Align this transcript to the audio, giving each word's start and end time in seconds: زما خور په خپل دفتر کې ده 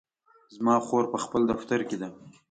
زما 0.55 0.75
خور 0.85 1.03
په 1.13 1.17
خپل 1.23 1.41
دفتر 1.51 1.79
کې 1.89 1.97
ده 2.01 2.09